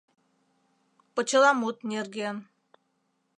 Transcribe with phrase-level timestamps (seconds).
[1.13, 2.37] ПОЧЕЛАМУТ НЕРГЕН